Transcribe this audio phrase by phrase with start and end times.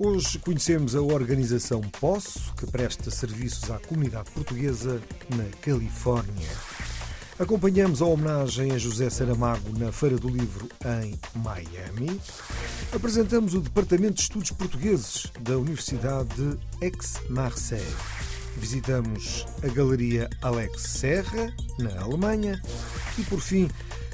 [0.00, 6.48] Hoje conhecemos a organização Poço, que presta serviços à comunidade portuguesa na Califórnia.
[7.36, 10.68] Acompanhamos a homenagem a José Saramago na Feira do Livro
[11.02, 12.20] em Miami.
[12.92, 17.96] Apresentamos o Departamento de Estudos Portugueses da Universidade de Aix-Marseille.
[18.56, 22.62] Visitamos a Galeria Alex Serra, na Alemanha.
[23.18, 23.68] E, por fim,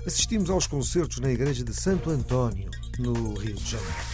[0.07, 4.14] assistimos aos concertos na Igreja de Santo António, no Rio de Janeiro.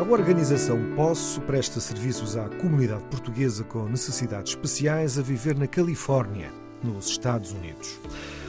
[0.00, 6.50] A organização Poço presta serviços à comunidade portuguesa com necessidades especiais a viver na Califórnia,
[6.82, 8.00] nos Estados Unidos.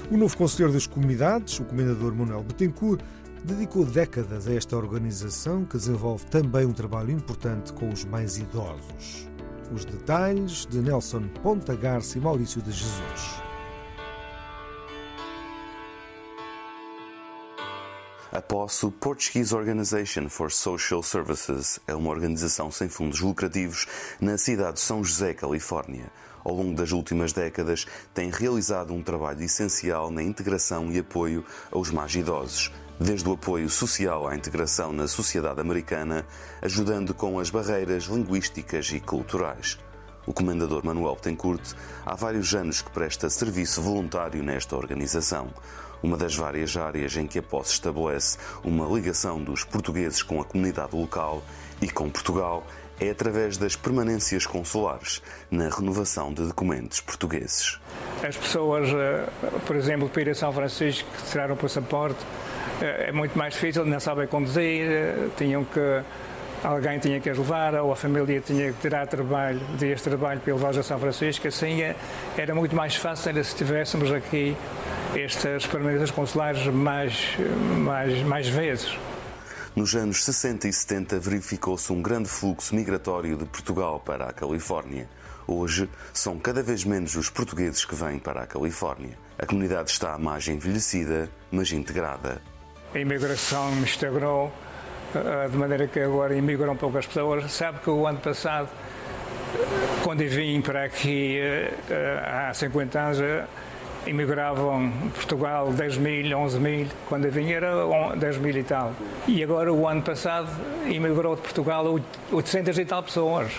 [0.09, 3.03] O novo Conselheiro das Comunidades, o Comendador Manuel Betancourt,
[3.43, 9.27] dedicou décadas a esta organização que desenvolve também um trabalho importante com os mais idosos.
[9.73, 13.50] Os detalhes de Nelson Ponta Garça e Maurício de Jesus.
[18.33, 23.85] A POSO, Portuguese Organization for Social Services, é uma organização sem fundos lucrativos
[24.21, 26.09] na cidade de São José, Califórnia.
[26.41, 31.91] Ao longo das últimas décadas, tem realizado um trabalho essencial na integração e apoio aos
[31.91, 36.25] mais idosos, desde o apoio social à integração na sociedade americana,
[36.61, 39.77] ajudando com as barreiras linguísticas e culturais.
[40.25, 41.73] O comendador Manuel Betancourt
[42.05, 45.47] há vários anos que presta serviço voluntário nesta organização,
[46.03, 50.45] uma das várias áreas em que a posse estabelece uma ligação dos portugueses com a
[50.45, 51.43] comunidade local
[51.81, 52.63] e com Portugal
[52.99, 57.79] é através das permanências consulares na renovação de documentos portugueses.
[58.23, 59.27] As pessoas, eh,
[59.65, 62.19] por exemplo, para ir a São Francisco, que tiraram o passaporte,
[62.79, 66.03] eh, é muito mais difícil, não sabem conduzir, eh, tinham que.
[66.63, 70.39] Alguém tinha que as levar, ou a família tinha que tirar trabalho, dias de trabalho
[70.39, 71.47] para levá-los a São Francisco.
[71.47, 71.95] Assim eh,
[72.37, 74.55] era muito mais fácil se tivéssemos aqui
[75.15, 77.35] estas permanências consulares mais,
[77.79, 78.95] mais, mais vezes.
[79.75, 85.09] Nos anos 60 e 70 verificou-se um grande fluxo migratório de Portugal para a Califórnia.
[85.47, 89.17] Hoje são cada vez menos os portugueses que vêm para a Califórnia.
[89.39, 92.39] A comunidade está mais envelhecida, mas integrada.
[92.93, 94.51] A imigração estagnou,
[95.49, 97.51] de maneira que agora imigram poucas pessoas.
[97.51, 98.69] Sabe que o ano passado,
[100.03, 103.17] quando vim para aqui eh, eh, há 50 anos,
[104.07, 108.63] imigravam de Portugal 10 mil, 11 mil, quando eu vim era on- 10 mil e
[108.63, 108.93] tal.
[109.27, 110.47] E agora, o ano passado,
[110.87, 113.51] imigrou de Portugal oit- 800 e tal pessoas.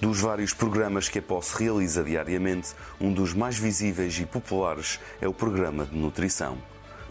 [0.00, 5.26] Dos vários programas que a Posse realiza diariamente, um dos mais visíveis e populares é
[5.26, 6.58] o programa de nutrição.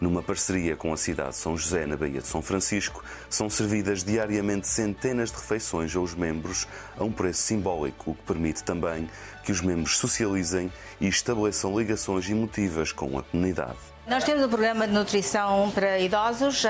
[0.02, 4.04] Numa parceria com a cidade de São José, na Baía de São Francisco, são servidas
[4.04, 6.68] diariamente centenas de refeições aos membros
[6.98, 9.10] a um preço simbólico, o que permite também
[9.44, 13.93] que os membros socializem e estabeleçam ligações emotivas com a comunidade.
[14.06, 16.66] Nós temos um programa de nutrição para idosos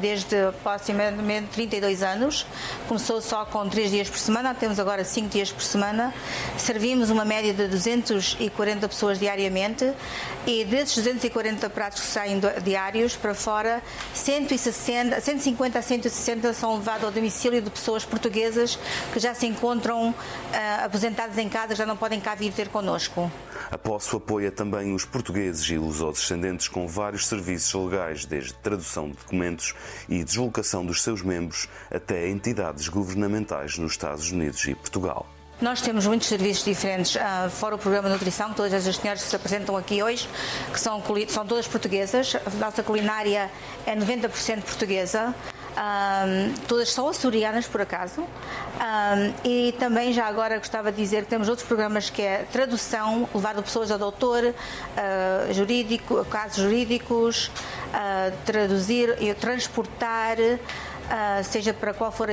[0.00, 2.44] desde aproximadamente 32 anos.
[2.88, 6.12] Começou só com 3 dias por semana, temos agora 5 dias por semana.
[6.56, 9.92] Servimos uma média de 240 pessoas diariamente
[10.48, 13.80] e desses 240 pratos que saem diários para fora,
[14.12, 18.76] 160, 150 a 160 são levados ao domicílio de pessoas portuguesas
[19.12, 20.12] que já se encontram
[20.52, 23.30] ah, aposentadas em casa, já não podem cá vir ter connosco.
[23.70, 25.78] A Posso apoia também os portugueses e
[26.48, 29.74] lusodescendentes com vários serviços legais, desde tradução de documentos
[30.08, 35.26] e deslocação dos seus membros até entidades governamentais nos Estados Unidos e Portugal.
[35.60, 39.28] Nós temos muitos serviços diferentes, ah, fora o programa de nutrição, todas as senhoras que
[39.28, 40.28] se apresentam aqui hoje,
[40.72, 42.36] que são, são todas portuguesas.
[42.36, 43.50] A nossa culinária
[43.84, 45.34] é 90% portuguesa.
[45.80, 48.24] Ahm, todas são açorianas, por acaso.
[48.80, 53.28] Ahm, e também, já agora, gostava de dizer que temos outros programas que é tradução,
[53.32, 54.52] levar de pessoas a doutor,
[54.96, 57.48] ah, jurídico, casos jurídicos,
[57.94, 60.36] ah, traduzir e transportar.
[61.08, 62.32] Uh, seja para qual for uh,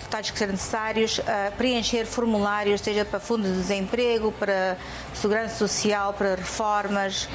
[0.00, 1.22] detalhes que serão necessários, uh,
[1.56, 4.76] preencher formulários, seja para fundo de desemprego, para
[5.14, 7.28] segurança social, para reformas,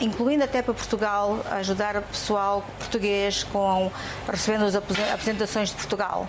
[0.00, 3.90] incluindo até para Portugal, ajudar o pessoal português com
[4.28, 6.26] recebendo as apresentações de Portugal.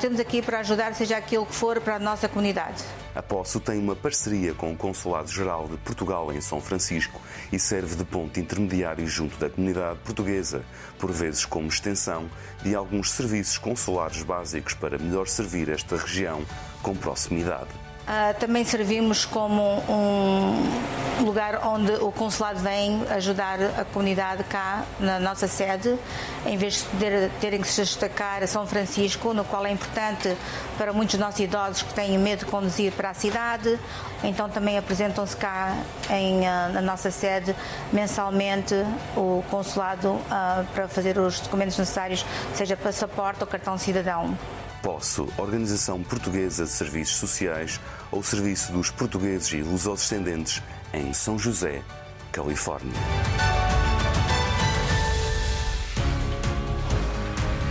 [0.00, 2.84] Temos aqui para ajudar, seja aquilo que for, para a nossa comunidade.
[3.14, 7.20] A Poço tem uma parceria com o Consulado-Geral de Portugal em São Francisco
[7.52, 10.64] e serve de ponto intermediário junto da comunidade portuguesa,
[10.98, 12.28] por vezes como extensão
[12.62, 16.44] de alguns serviços consulares básicos para melhor servir esta região
[16.82, 17.83] com proximidade.
[18.04, 25.18] Uh, também servimos como um lugar onde o consulado vem ajudar a comunidade cá na
[25.18, 25.98] nossa sede,
[26.44, 30.36] em vez de terem que se destacar a São Francisco, no qual é importante
[30.76, 33.80] para muitos dos nossos idosos que têm medo de conduzir para a cidade.
[34.22, 35.74] Então também apresentam-se cá
[36.10, 37.56] em, uh, na nossa sede
[37.90, 38.74] mensalmente
[39.16, 42.22] o consulado uh, para fazer os documentos necessários,
[42.54, 44.36] seja passaporte ou cartão cidadão.
[44.84, 47.80] Posso, Organização Portuguesa de Serviços Sociais
[48.12, 51.82] ou Serviço dos Portugueses e Lusodescendentes em São José,
[52.30, 52.92] Califórnia.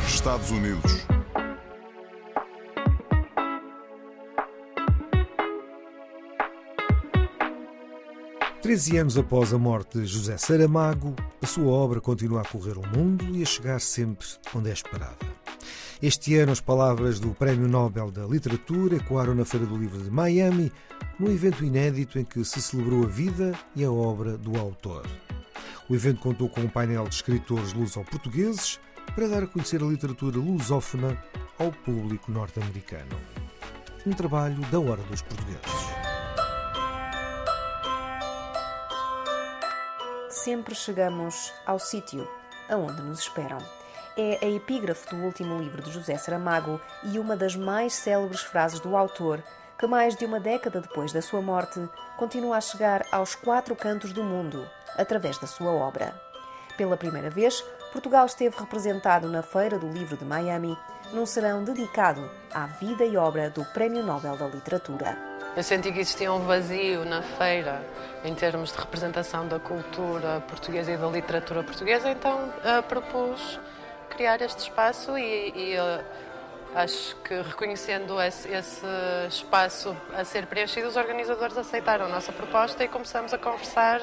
[0.07, 1.05] Estados Unidos.
[8.59, 12.87] Treze anos após a morte de José Saramago, a sua obra continua a correr o
[12.87, 14.25] mundo e a chegar sempre
[14.55, 15.32] onde é esperada.
[16.03, 20.11] Este ano, as palavras do Prémio Nobel da Literatura ecoaram na Feira do Livro de
[20.11, 20.69] Miami,
[21.17, 25.07] num evento inédito em que se celebrou a vida e a obra do autor.
[25.87, 28.81] O evento contou com um painel de escritores luso-portugueses
[29.15, 31.17] para dar a conhecer a literatura lusófona
[31.57, 33.15] ao público norte-americano.
[34.05, 35.71] Um trabalho da Hora dos Portugueses.
[40.29, 42.27] Sempre chegamos ao sítio
[42.67, 43.59] aonde nos esperam
[44.17, 48.79] é a epígrafe do último livro de José Saramago e uma das mais célebres frases
[48.79, 49.43] do autor,
[49.77, 51.79] que mais de uma década depois da sua morte
[52.17, 54.67] continua a chegar aos quatro cantos do mundo
[54.97, 56.13] através da sua obra.
[56.77, 60.77] Pela primeira vez, Portugal esteve representado na Feira do Livro de Miami,
[61.11, 65.33] num serão dedicado à vida e obra do Prémio Nobel da Literatura.
[65.55, 67.85] Eu senti que existia um vazio na feira
[68.23, 73.59] em termos de representação da cultura portuguesa e da literatura portuguesa, então uh, propus
[74.13, 76.03] criar este espaço e, e uh,
[76.75, 78.85] acho que reconhecendo esse, esse,
[79.27, 84.01] espaço a ser preenchido, os organizadores aceitaram a nossa proposta e começamos a conversar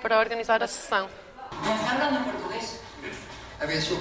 [0.00, 1.08] para organizar a sessão.
[1.50, 2.80] Falando português?
[3.60, 3.92] A ver se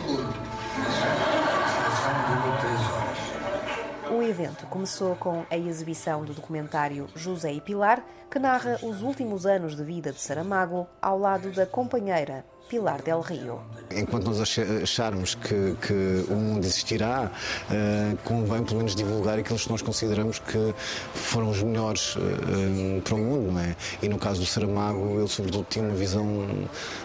[4.09, 9.45] O evento começou com a exibição do documentário José e Pilar, que narra os últimos
[9.45, 13.59] anos de vida de Saramago ao lado da companheira Pilar del Rio.
[13.93, 17.29] Enquanto nós acharmos que, que o mundo existirá,
[17.69, 20.73] uh, convém pelo menos divulgar aqueles que nós consideramos que
[21.13, 23.75] foram os melhores uh, para o mundo, não é?
[24.01, 26.25] E no caso do Saramago, ele sobretudo tinha uma visão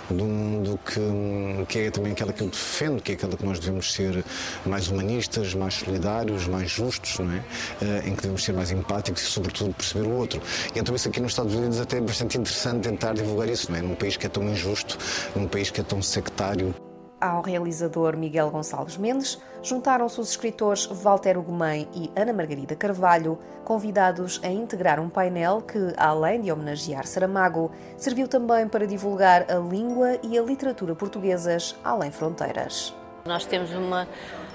[0.09, 3.59] do mundo que, que é também aquela que eu defendo, que é aquela que nós
[3.59, 4.25] devemos ser
[4.65, 7.39] mais humanistas, mais solidários, mais justos, não é?
[7.39, 10.41] Uh, em que devemos ser mais empáticos e sobretudo perceber o outro.
[10.73, 13.79] E então isso aqui nos Estados Unidos até é bastante interessante tentar divulgar isso, não
[13.79, 13.83] é?
[13.83, 14.97] Num país que é tão injusto,
[15.35, 16.75] num país que é tão sectário.
[17.19, 24.39] Ao realizador Miguel Gonçalves Mendes juntaram-se os escritores Walter Ugumem e Ana Margarida Carvalho, convidados
[24.45, 30.19] a integrar um painel que, além de homenagear Saramago, serviu também para divulgar a língua
[30.23, 32.95] e a literatura portuguesas além fronteiras.
[33.25, 34.07] Nós temos uma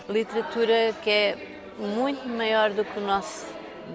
[0.07, 1.37] literatura que é
[1.79, 3.45] muito maior do que o nosso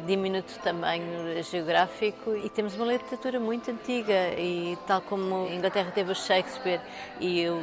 [0.07, 6.13] diminuto tamanho geográfico e temos uma literatura muito antiga e tal como a Inglaterra teve
[6.13, 6.81] o Shakespeare
[7.21, 7.63] e, o,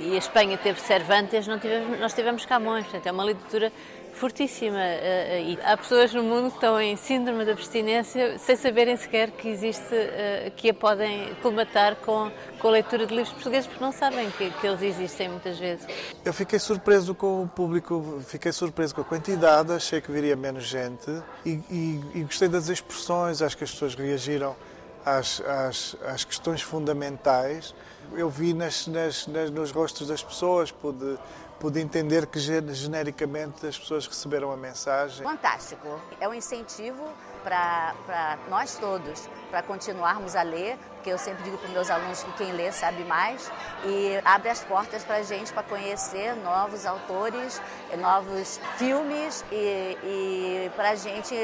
[0.00, 3.72] e a Espanha teve Cervantes, não tivemos, nós tivemos Camões, portanto é uma literatura
[4.16, 8.56] fortíssima eh, eh, e há pessoas no mundo que estão em síndrome de abstinência sem
[8.56, 13.32] saberem sequer que existe, eh, que a podem colmatar com, com a leitura de livros
[13.34, 15.86] portugueses porque não sabem que, que eles existem muitas vezes.
[16.24, 20.64] Eu fiquei surpreso com o público, fiquei surpreso com a quantidade, achei que viria menos
[20.64, 21.10] gente
[21.44, 24.56] e, e, e gostei das expressões, acho que as pessoas reagiram
[25.04, 27.74] às, às, às questões fundamentais.
[28.12, 31.18] Eu vi nas, nas, nas, nos rostos das pessoas, pude
[31.58, 35.26] pude entender que genericamente as pessoas receberam a mensagem.
[35.26, 36.00] Fantástico.
[36.20, 37.02] É um incentivo
[37.42, 42.32] para nós todos, para continuarmos a ler, porque eu sempre digo para meus alunos que
[42.32, 43.50] quem lê sabe mais,
[43.84, 47.62] e abre as portas para a gente para conhecer novos autores,
[47.98, 51.36] novos filmes e, e para a gente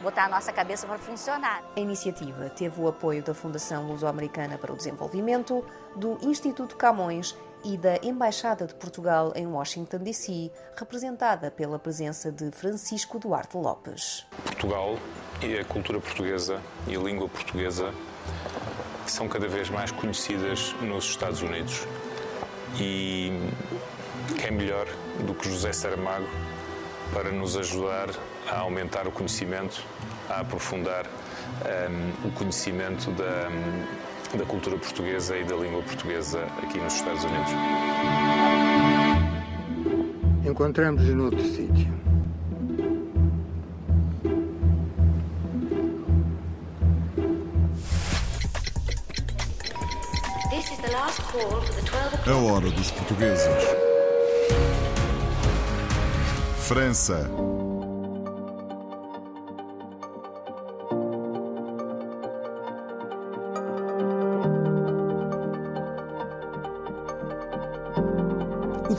[0.00, 1.60] botar a nossa cabeça para funcionar.
[1.76, 5.64] A iniciativa teve o apoio da Fundação Luso-Americana para o Desenvolvimento,
[5.96, 12.50] do Instituto Camões e da Embaixada de Portugal em Washington, D.C., representada pela presença de
[12.50, 14.26] Francisco Duarte Lopes.
[14.44, 14.98] Portugal
[15.42, 17.92] e a cultura portuguesa e a língua portuguesa
[19.06, 21.86] são cada vez mais conhecidas nos Estados Unidos.
[22.78, 23.32] E
[24.40, 24.86] quem melhor
[25.26, 26.28] do que José Saramago
[27.12, 28.08] para nos ajudar
[28.48, 29.82] a aumentar o conhecimento,
[30.28, 33.48] a aprofundar um, o conhecimento da,
[34.36, 37.52] da cultura portuguesa e da língua portuguesa aqui nos Estados Unidos.
[40.44, 41.98] Encontramos-nos noutro sítio.
[52.26, 53.48] A hora dos portugueses.
[56.58, 57.47] França.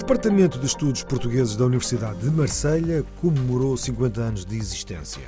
[0.09, 5.21] Departamento de Estudos Portugueses da Universidade de Marselha comemorou 50 anos de existência.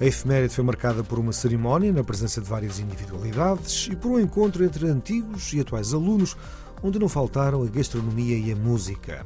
[0.00, 4.18] A efeméride foi marcada por uma cerimónia na presença de várias individualidades e por um
[4.18, 6.36] encontro entre antigos e atuais alunos,
[6.82, 9.24] onde não faltaram a gastronomia e a música.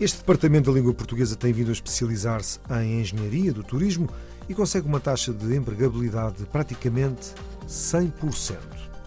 [0.00, 4.08] Este Departamento da Língua Portuguesa tem vindo a especializar-se em engenharia do turismo
[4.48, 7.32] e consegue uma taxa de empregabilidade de praticamente
[7.68, 8.56] 100%,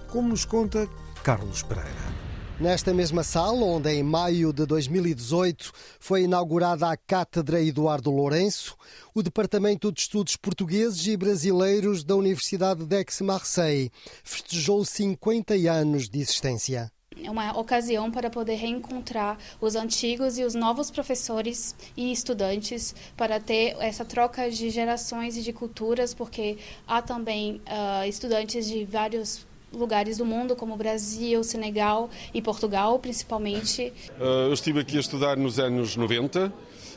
[0.08, 0.88] como nos conta
[1.22, 2.35] Carlos Pereira.
[2.58, 8.78] Nesta mesma sala, onde em maio de 2018 foi inaugurada a Cátedra Eduardo Lourenço,
[9.14, 13.92] o Departamento de Estudos Portugueses e Brasileiros da Universidade d'Aix-Marseille
[14.24, 16.90] festejou 50 anos de existência.
[17.22, 23.38] É uma ocasião para poder reencontrar os antigos e os novos professores e estudantes para
[23.38, 26.58] ter essa troca de gerações e de culturas, porque
[26.88, 29.46] há também uh, estudantes de vários
[29.76, 33.94] lugares do mundo, como Brasil, Senegal e Portugal, principalmente.
[34.20, 36.52] Uh, eu estive aqui a estudar nos anos 90.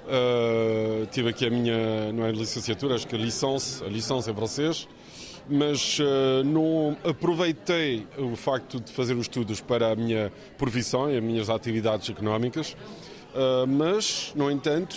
[0.09, 4.35] Uh, tive aqui a minha, não é licenciatura, acho que a licença, a licença em
[4.35, 4.89] francês,
[5.47, 11.19] mas uh, não aproveitei o facto de fazer os estudos para a minha profissão e
[11.19, 12.73] as minhas atividades económicas,
[13.35, 14.97] uh, mas, no entanto,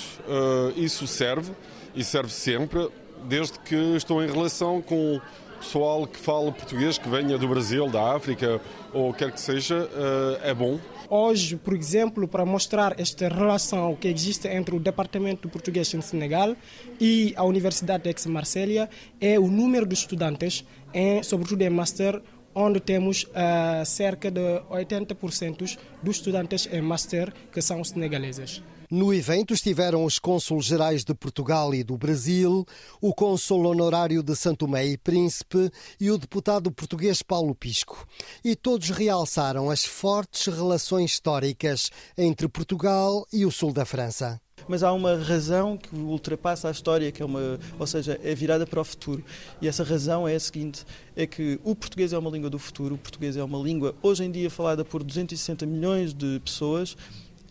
[0.78, 1.52] isso serve
[1.94, 2.90] e serve sempre,
[3.26, 5.20] desde que estou em relação com
[5.62, 8.60] pessoal que fala português, que venha do Brasil, da África
[8.92, 10.80] ou quer que seja, eh, é bom.
[11.10, 16.02] Hoje, por exemplo, para mostrar esta relação que existe entre o Departamento de Português em
[16.02, 16.56] Senegal
[17.00, 18.90] e a Universidade de Aix-Marselha,
[19.20, 22.22] é o número de estudantes, em, sobretudo em Master,
[22.56, 28.62] onde temos uh, cerca de 80% dos estudantes em Master que são senegaleses.
[28.92, 32.66] No evento estiveram os cônsules gerais de Portugal e do Brasil,
[33.00, 38.06] o cônsul honorário de Santo Tomé e Príncipe e o deputado português Paulo Pisco.
[38.44, 44.84] E todos realçaram as fortes relações históricas entre Portugal e o sul da França mas
[44.84, 48.80] há uma razão que ultrapassa a história, que é uma, ou seja, é virada para
[48.80, 49.24] o futuro.
[49.62, 52.96] E essa razão é a seguinte: é que o português é uma língua do futuro,
[52.96, 56.96] o português é uma língua hoje em dia falada por 260 milhões de pessoas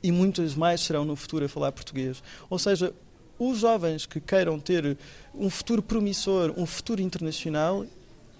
[0.02, 2.22] e muitas mais serão no futuro a falar português.
[2.48, 2.92] Ou seja,
[3.38, 4.96] os jovens que queiram ter
[5.34, 7.86] um futuro promissor, um futuro internacional,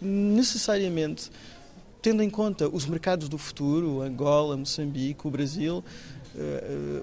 [0.00, 1.31] necessariamente
[2.02, 5.85] tendo em conta os mercados do futuro, Angola, Moçambique, o Brasil,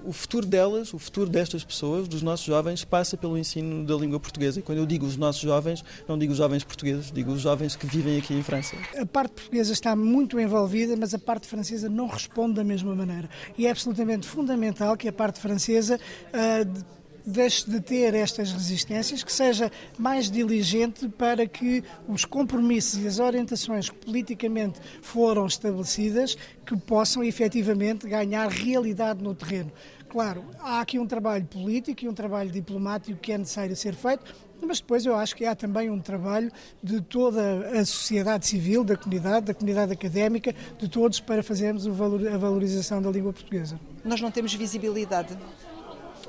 [0.04, 4.18] o futuro delas, o futuro destas pessoas, dos nossos jovens, passa pelo ensino da língua
[4.18, 4.60] portuguesa.
[4.60, 7.76] E quando eu digo os nossos jovens, não digo os jovens portugueses, digo os jovens
[7.76, 8.76] que vivem aqui em França.
[8.96, 13.28] A parte portuguesa está muito envolvida, mas a parte francesa não responde da mesma maneira.
[13.56, 15.98] E é absolutamente fundamental que a parte francesa.
[16.32, 23.06] Uh, deixe de ter estas resistências, que seja mais diligente para que os compromissos e
[23.06, 29.72] as orientações que politicamente foram estabelecidas que possam efetivamente ganhar realidade no terreno.
[30.08, 34.24] Claro, há aqui um trabalho político e um trabalho diplomático que é necessário ser feito,
[34.62, 36.50] mas depois eu acho que há também um trabalho
[36.82, 42.38] de toda a sociedade civil, da comunidade, da comunidade académica, de todos para fazermos a
[42.38, 43.78] valorização da língua portuguesa.
[44.02, 45.36] Nós não temos visibilidade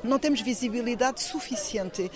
[0.03, 2.11] não temos visibilidade suficiente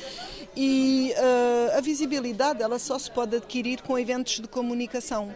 [0.56, 5.34] e uh, a visibilidade ela só se pode adquirir com eventos de comunicação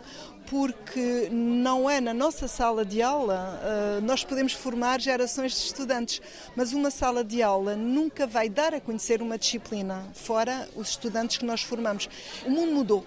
[0.47, 6.21] porque não é na nossa sala de aula, uh, nós podemos formar gerações de estudantes,
[6.55, 11.37] mas uma sala de aula nunca vai dar a conhecer uma disciplina, fora os estudantes
[11.37, 12.09] que nós formamos.
[12.45, 13.05] O mundo mudou.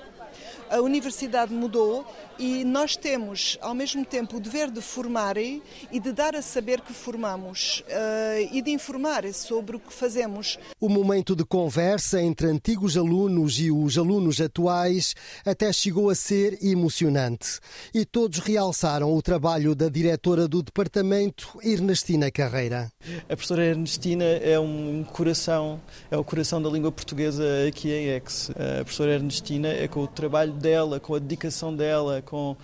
[0.70, 2.06] A universidade mudou
[2.38, 5.60] e nós temos, ao mesmo tempo, o dever de formar e
[5.92, 10.58] de dar a saber que formamos uh, e de informar sobre o que fazemos.
[10.80, 16.58] O momento de conversa entre antigos alunos e os alunos atuais até chegou a ser
[16.64, 17.58] emocionante
[17.92, 22.90] e todos realçaram o trabalho da diretora do departamento, Ernestina Carreira.
[23.24, 28.50] A professora Ernestina é um coração, é o coração da língua portuguesa aqui em Ex.
[28.50, 32.56] A professora Ernestina é com o trabalho dela, com a dedicação dela, com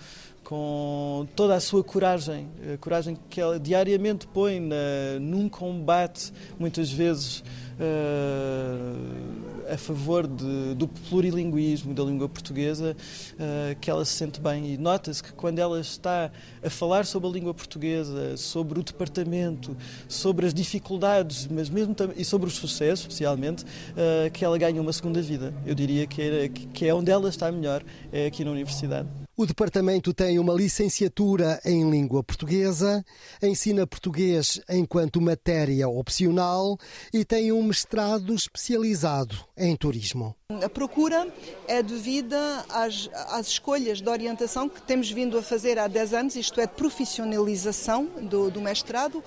[0.47, 6.89] com toda a sua coragem, a coragem que ela diariamente põe na, num combate, muitas
[6.89, 7.43] vezes
[7.77, 12.95] uh, a favor de, do plurilinguismo da língua portuguesa,
[13.33, 14.73] uh, que ela se sente bem.
[14.73, 16.31] E nota-se que quando ela está
[16.63, 19.75] a falar sobre a língua portuguesa, sobre o departamento,
[20.07, 24.93] sobre as dificuldades, mas mesmo e sobre os sucessos, especialmente, uh, que ela ganha uma
[24.93, 25.53] segunda vida.
[25.65, 29.26] Eu diria que que é onde ela está melhor, é aqui na universidade.
[29.39, 33.05] O departamento tem uma licenciatura em língua portuguesa,
[33.39, 36.75] ensina português enquanto matéria opcional
[37.13, 40.35] e tem um mestrado especializado em turismo.
[40.49, 41.31] A procura
[41.67, 46.35] é devida às, às, escolhas de orientação que temos vindo a fazer há 10 anos,
[46.35, 49.23] isto é, de profissionalização do, do mestrado,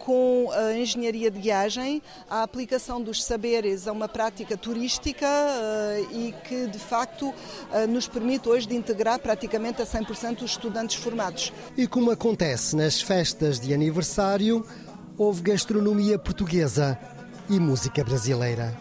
[0.00, 6.34] com a engenharia de viagem, a aplicação dos saberes a uma prática turística uh, e
[6.44, 11.52] que, de facto, uh, nos permite hoje de integrar praticamente a 100% os estudantes formados.
[11.76, 14.66] E como acontece nas festas de aniversário,
[15.16, 16.98] houve gastronomia portuguesa
[17.48, 18.74] e música brasileira.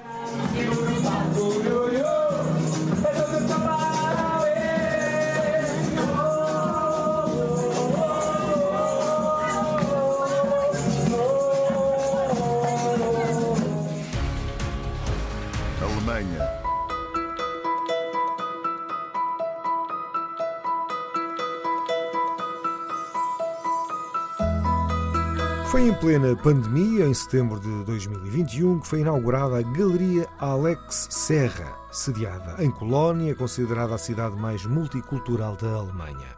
[25.72, 31.78] Foi em plena pandemia, em setembro de 2021, que foi inaugurada a Galeria Alex Serra,
[31.92, 36.36] sediada em Colónia, considerada a cidade mais multicultural da Alemanha.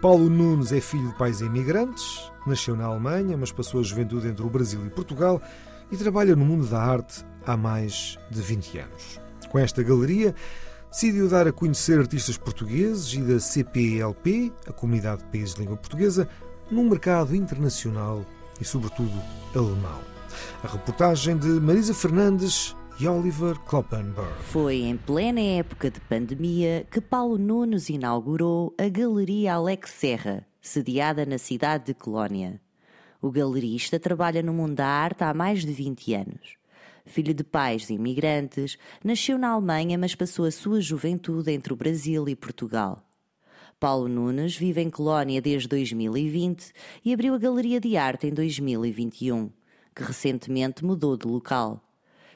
[0.00, 4.44] Paulo Nunes é filho de pais imigrantes, nasceu na Alemanha, mas passou a juventude entre
[4.44, 5.42] o Brasil e Portugal
[5.90, 9.20] e trabalha no mundo da arte há mais de 20 anos.
[9.50, 10.34] Com esta galeria,
[10.90, 15.76] decidiu dar a conhecer artistas portugueses e da CPLP, a Comunidade de Países de Língua
[15.76, 16.28] Portuguesa,
[16.70, 18.24] num mercado internacional
[18.60, 19.12] e, sobretudo,
[19.54, 20.00] alemão.
[20.62, 24.32] A reportagem de Marisa Fernandes e Oliver Kloppenberg.
[24.40, 31.24] Foi em plena época de pandemia que Paulo Nunes inaugurou a Galeria Alex Serra, sediada
[31.26, 32.60] na cidade de Colónia.
[33.26, 36.56] O galerista trabalha no mundo da arte há mais de 20 anos.
[37.04, 42.28] Filho de pais imigrantes, nasceu na Alemanha, mas passou a sua juventude entre o Brasil
[42.28, 43.04] e Portugal.
[43.80, 46.72] Paulo Nunes vive em Colónia desde 2020
[47.04, 49.50] e abriu a Galeria de Arte em 2021,
[49.92, 51.82] que recentemente mudou de local.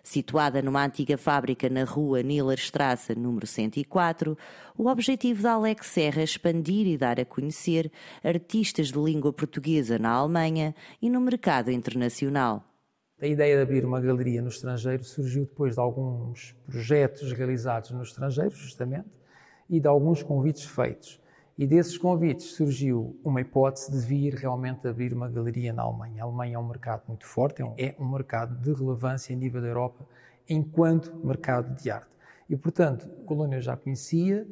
[0.02, 2.20] Situada numa antiga fábrica na rua
[2.56, 4.36] Strasse, número 104,
[4.76, 7.92] o objetivo da Alex Serra é expandir e dar a conhecer
[8.24, 12.64] artistas de língua portuguesa na Alemanha e no mercado internacional.
[13.20, 18.02] A ideia de abrir uma galeria no estrangeiro surgiu depois de alguns projetos realizados no
[18.02, 19.10] estrangeiro, justamente,
[19.68, 21.19] e de alguns convites feitos.
[21.60, 26.22] E desses convites surgiu uma hipótese de vir realmente abrir uma galeria na Alemanha.
[26.22, 29.60] A Alemanha é um mercado muito forte, é um, é mercado de relevância a nível
[29.60, 30.06] da Europa
[30.48, 32.08] enquanto mercado de arte.
[32.48, 34.48] E, portanto, Colônia eu já conhecia,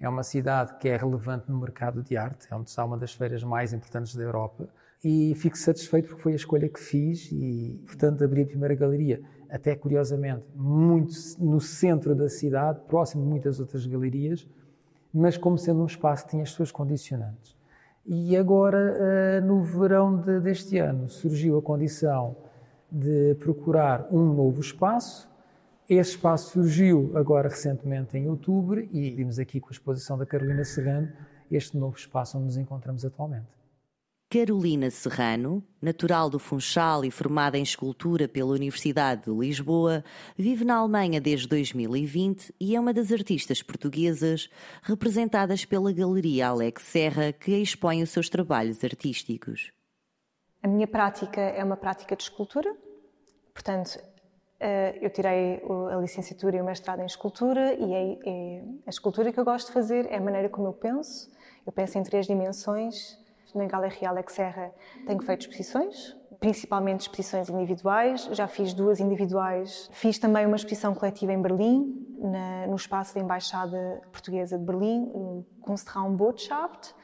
[0.00, 3.12] é uma cidade que é relevante no mercado de arte, é onde está uma das
[3.12, 4.66] feiras mais importantes da Europa,
[5.04, 9.20] e fico satisfeito porque foi a escolha que fiz e, portanto, abri a primeira galeria,
[9.50, 14.48] até curiosamente, muito no centro da cidade, próximo de muitas outras galerias,
[15.16, 17.56] mas como sendo um espaço tinha as suas condicionantes.
[18.04, 22.36] E agora, eh, no verão de, deste ano, surgiu a condição
[22.90, 25.28] de procurar um novo espaço.
[25.88, 30.64] Esse espaço surgiu agora recentemente em outubro e vimos aqui com a exposição da Carolina
[30.64, 31.08] Serrano
[31.50, 33.55] este novo espaço onde nos encontramos atualmente.
[34.28, 40.02] Carolina Serrano, natural do Funchal e formada em escultura pela Universidade de Lisboa,
[40.36, 44.50] vive na Alemanha desde 2020 e é uma das artistas portuguesas
[44.82, 49.70] representadas pela Galeria Alex Serra, que expõe os seus trabalhos artísticos.
[50.60, 52.76] A minha prática é uma prática de escultura,
[53.54, 53.96] portanto,
[54.58, 55.62] eh, eu tirei
[55.92, 59.68] a licenciatura e o mestrado em escultura e é, é a escultura que eu gosto
[59.68, 61.30] de fazer é a maneira como eu penso.
[61.64, 63.24] Eu penso em três dimensões
[63.56, 64.72] na Galeria Alex Serra
[65.06, 68.28] tenho feito exposições, principalmente exposições individuais.
[68.32, 69.88] Já fiz duas individuais.
[69.92, 75.06] Fiz também uma exposição coletiva em Berlim, na, no espaço da Embaixada Portuguesa de Berlim,
[75.06, 76.94] no Kunstraumbotschaft.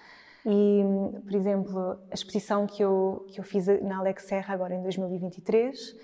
[0.44, 0.82] E,
[1.24, 5.96] por exemplo, a exposição que eu, que eu fiz na Alex Serra agora em 2023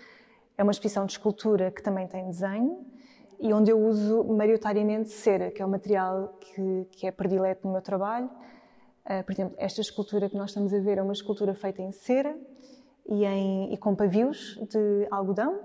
[0.57, 2.87] é uma exposição de escultura que também tem desenho
[3.41, 7.73] e onde eu uso maioritariamente cera, que é o material que, que é predileto no
[7.73, 8.29] meu trabalho.
[9.09, 11.91] Uh, por exemplo, esta escultura que nós estamos a ver é uma escultura feita em
[11.91, 12.37] cera
[13.09, 15.61] e, em, e com pavios de algodão,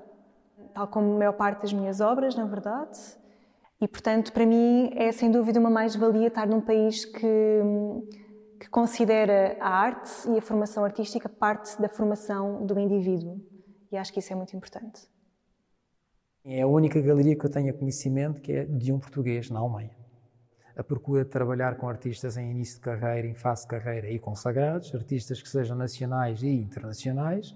[0.73, 2.97] tal como a maior parte das minhas obras, na verdade.
[3.81, 7.61] E, portanto, para mim é sem dúvida uma mais-valia estar num país que,
[8.61, 13.41] que considera a arte e a formação artística parte da formação do indivíduo.
[13.91, 15.01] E acho que isso é muito importante.
[16.45, 20.02] É a única galeria que eu tenho conhecimento que é de um português na Alemanha.
[20.75, 24.17] A procura de trabalhar com artistas em início de carreira, em fase de carreira e
[24.17, 27.55] consagrados, artistas que sejam nacionais e internacionais,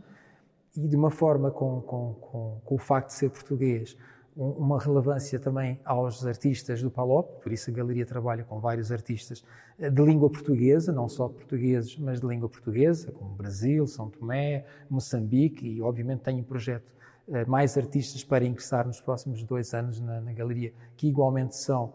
[0.76, 3.98] e de uma forma com, com, com, com o facto de ser português,
[4.38, 9.44] uma relevância também aos artistas do PALOP, por isso a galeria trabalha com vários artistas
[9.80, 14.64] eh, de língua portuguesa, não só portugueses, mas de língua portuguesa, como Brasil, São Tomé,
[14.88, 16.86] Moçambique, e obviamente tem um projeto
[17.30, 21.94] eh, mais artistas para ingressar nos próximos dois anos na, na galeria, que igualmente são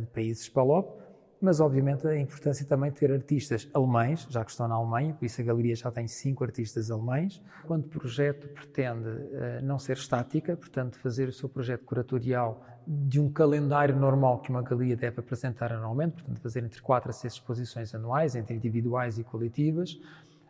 [0.00, 0.98] de países PALOP,
[1.40, 5.24] mas obviamente a importância também de ter artistas alemães, já que estão na Alemanha, por
[5.24, 7.40] isso a galeria já tem cinco artistas alemães.
[7.64, 13.20] Quando o projeto pretende uh, não ser estática, portanto fazer o seu projeto curatorial de
[13.20, 17.34] um calendário normal que uma galeria deve apresentar anualmente, portanto fazer entre quatro a seis
[17.34, 20.00] exposições anuais, entre individuais e coletivas,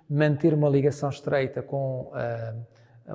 [0.09, 2.67] manter uma ligação estreita com uh,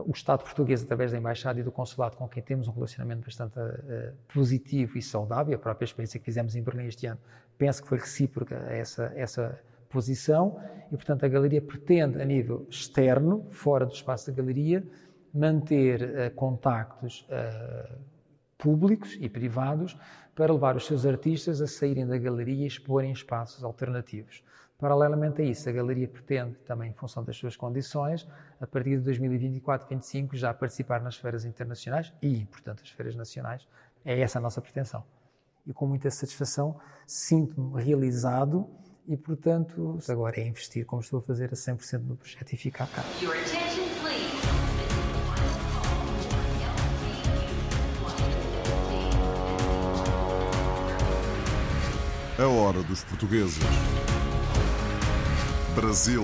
[0.05, 3.59] o Estado português, através da Embaixada e do Consulado, com quem temos um relacionamento bastante
[3.59, 7.19] uh, positivo e saudável, a própria experiência que fizemos em Berlim este ano,
[7.57, 10.59] penso que foi recíproca essa, essa posição,
[10.91, 14.83] e portanto a Galeria pretende, a nível externo, fora do espaço da Galeria,
[15.33, 17.95] manter uh, contactos uh,
[18.57, 19.97] públicos e privados
[20.33, 24.43] para levar os seus artistas a saírem da Galeria e exporem espaços alternativos.
[24.77, 28.27] Paralelamente a isso, a Galeria pretende, também em função das suas condições,
[28.59, 33.67] a partir de 2024-25, já participar nas feiras internacionais e, portanto, as feiras nacionais.
[34.03, 35.03] É essa a nossa pretensão.
[35.65, 38.69] E com muita satisfação sinto-me realizado
[39.07, 42.87] e, portanto, agora é investir, como estou a fazer, a 100% no projeto e ficar
[42.87, 43.03] cá.
[52.39, 53.59] A hora dos portugueses.
[55.75, 56.23] Brasil.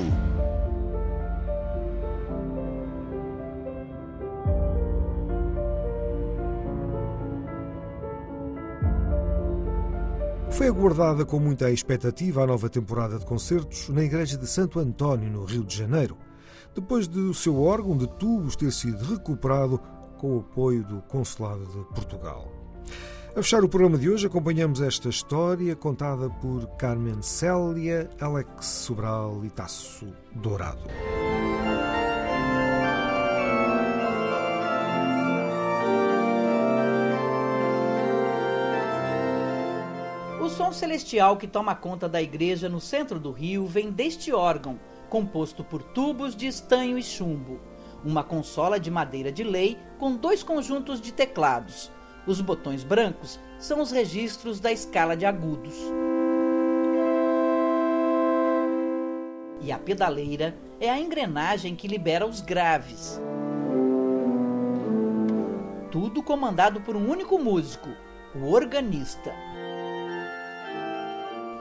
[10.52, 15.32] Foi aguardada com muita expectativa a nova temporada de concertos na Igreja de Santo António,
[15.32, 16.16] no Rio de Janeiro,
[16.76, 19.80] depois de o seu órgão de tubos ter sido recuperado
[20.18, 22.52] com o apoio do Consulado de Portugal.
[23.36, 29.46] A fechar o programa de hoje, acompanhamos esta história contada por Carmen Célia, Alex Sobral
[29.46, 30.82] e Tasso Dourado.
[40.42, 44.80] O som celestial que toma conta da igreja no centro do Rio vem deste órgão,
[45.08, 47.60] composto por tubos de estanho e chumbo.
[48.04, 51.92] Uma consola de madeira de lei com dois conjuntos de teclados
[52.32, 55.76] os botões brancos são os registros da escala de agudos.
[59.62, 63.20] E a pedaleira é a engrenagem que libera os graves.
[65.92, 67.90] Tudo comandado por um único músico,
[68.36, 69.34] o organista.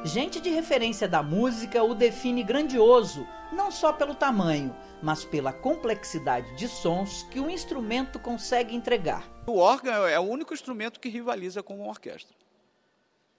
[0.08, 6.56] Gente de referência da música o define grandioso, não só pelo tamanho, mas pela complexidade
[6.56, 9.28] de sons que o instrumento consegue entregar.
[9.46, 12.34] O órgão é o único instrumento que rivaliza com uma orquestra.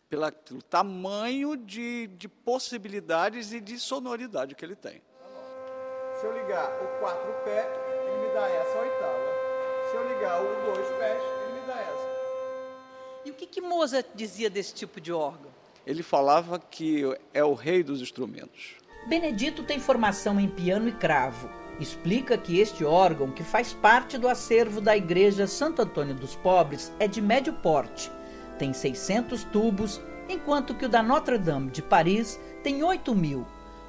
[0.07, 5.01] Pela, pelo tamanho de, de possibilidades e de sonoridade que ele tem.
[6.19, 7.67] Se eu ligar o quatro pé,
[8.05, 9.89] ele me dá essa oitava.
[9.89, 12.09] Se eu ligar o dois pés, ele me dá essa.
[13.25, 15.48] E o que, que Mozart dizia desse tipo de órgão?
[15.89, 17.01] Ele falava que
[17.33, 18.75] é o rei dos instrumentos.
[19.07, 21.49] Benedito tem formação em piano e cravo.
[21.79, 26.93] Explica que este órgão, que faz parte do acervo da Igreja Santo Antônio dos Pobres,
[26.99, 28.11] é de médio porte.
[28.59, 29.99] Tem 600 tubos,
[30.29, 33.43] enquanto que o da Notre Dame de Paris tem 8 mil.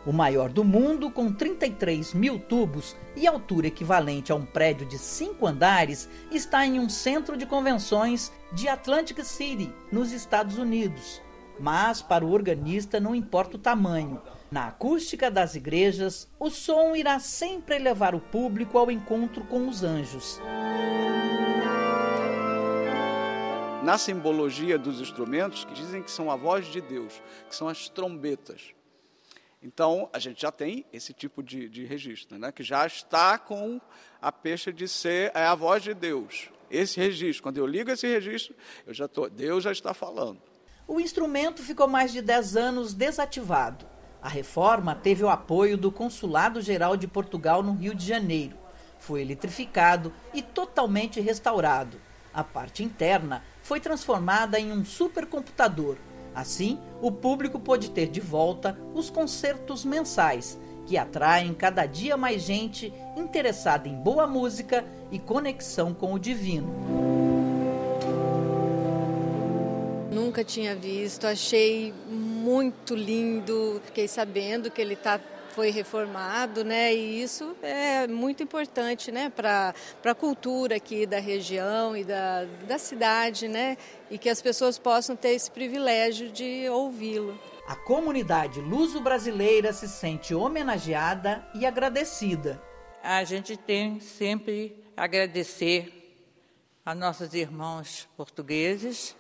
[0.06, 4.96] O maior do mundo, com 33 mil tubos e altura equivalente a um prédio de
[4.96, 11.20] cinco andares, está em um centro de convenções de Atlantic City, nos Estados Unidos.
[11.60, 14.20] Mas para o organista não importa o tamanho.
[14.50, 19.84] Na acústica das igrejas, o som irá sempre levar o público ao encontro com os
[19.84, 20.40] anjos.
[23.82, 27.88] na simbologia dos instrumentos que dizem que são a voz de Deus, que são as
[27.88, 28.74] trombetas.
[29.62, 32.50] Então, a gente já tem esse tipo de, de registro, né?
[32.50, 33.80] que já está com
[34.20, 36.50] a peixe de ser é a voz de Deus.
[36.70, 38.54] Esse registro, quando eu ligo esse registro,
[38.86, 40.40] eu já tô, Deus já está falando.
[40.90, 43.86] O instrumento ficou mais de 10 anos desativado.
[44.20, 48.56] A reforma teve o apoio do Consulado Geral de Portugal no Rio de Janeiro.
[48.98, 51.96] Foi eletrificado e totalmente restaurado.
[52.34, 55.96] A parte interna foi transformada em um supercomputador
[56.34, 62.42] Assim, o público pôde ter de volta os concertos mensais, que atraem cada dia mais
[62.42, 67.09] gente interessada em boa música e conexão com o divino.
[70.20, 75.18] Nunca tinha visto, achei muito lindo, fiquei sabendo que ele está
[75.50, 76.94] foi reformado, né?
[76.94, 82.78] E isso é muito importante, né, para a cultura aqui da região e da, da
[82.78, 83.76] cidade, né?
[84.10, 87.36] E que as pessoas possam ter esse privilégio de ouvi-lo.
[87.66, 92.62] A comunidade luso-brasileira se sente homenageada e agradecida.
[93.02, 96.14] A gente tem sempre agradecer
[96.84, 99.16] a nossos irmãos portugueses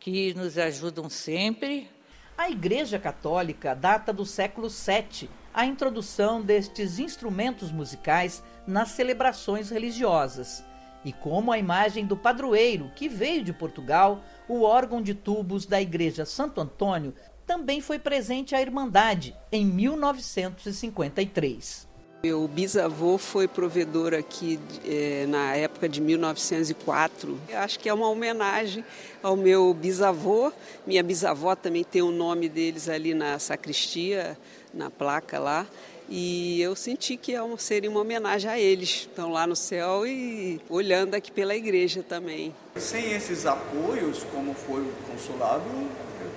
[0.00, 1.88] que nos ajudam sempre.
[2.36, 10.64] A Igreja Católica data do século VII a introdução destes instrumentos musicais nas celebrações religiosas.
[11.04, 15.80] E como a imagem do padroeiro, que veio de Portugal, o órgão de tubos da
[15.80, 17.12] Igreja Santo Antônio
[17.46, 21.89] também foi presente à Irmandade em 1953.
[22.22, 27.40] Meu bisavô foi provedor aqui é, na época de 1904.
[27.48, 28.84] Eu acho que é uma homenagem
[29.22, 30.52] ao meu bisavô.
[30.86, 34.36] Minha bisavó também tem o nome deles ali na sacristia,
[34.74, 35.66] na placa lá.
[36.10, 39.08] E eu senti que é uma, seria uma homenagem a eles.
[39.08, 42.54] Estão lá no céu e olhando aqui pela igreja também.
[42.76, 45.64] Sem esses apoios, como foi o consulado,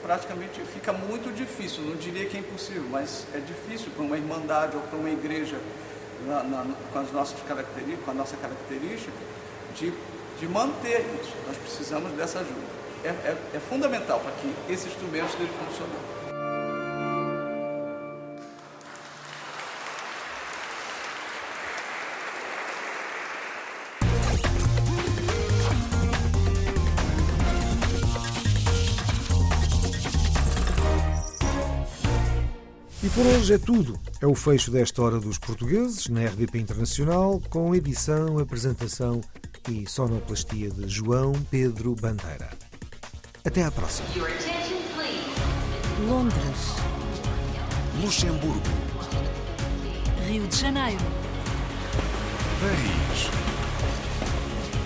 [0.04, 1.82] praticamente fica muito difícil.
[1.84, 5.58] Não diria que é impossível, mas é difícil para uma irmandade ou para uma igreja
[6.28, 9.18] na, na, com, as nossas características, com a nossa característica
[9.76, 9.94] de,
[10.39, 11.34] de manter isso.
[11.48, 12.84] Nós precisamos dessa ajuda.
[13.04, 16.22] É, é, é fundamental para que esse instrumento esteja funcionando.
[33.13, 33.99] Por hoje é tudo.
[34.21, 39.21] É o fecho desta Hora dos Portugueses, na RDP Internacional, com edição, apresentação
[39.69, 42.49] e sonoplastia de João Pedro Bandeira.
[43.45, 44.08] Até à próxima.
[46.08, 46.76] Londres.
[48.02, 48.62] Luxemburgo.
[50.28, 51.04] Rio de Janeiro.
[52.60, 53.30] Paris.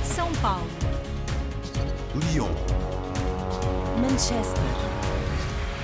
[0.03, 0.67] São Paulo.
[2.15, 2.51] Lyon.
[4.01, 4.63] Manchester.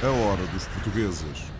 [0.03, 1.52] A hora dos portugueses.